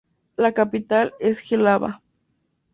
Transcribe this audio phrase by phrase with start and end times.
[0.35, 2.01] La capital es Jihlava.